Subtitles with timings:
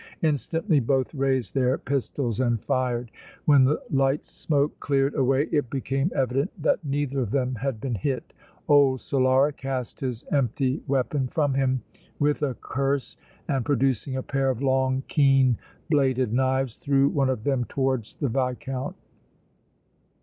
[0.23, 3.11] Instantly both raised their pistols and fired.
[3.45, 7.93] When the light smoke cleared away it became evident that neither of them had been
[7.93, 8.33] hit.
[8.67, 11.83] Old Solara cast his empty weapon from him
[12.17, 13.15] with a curse
[13.47, 15.55] and, producing a pair of long, keen
[15.91, 18.95] bladed knives, threw one of them towards the Viscount.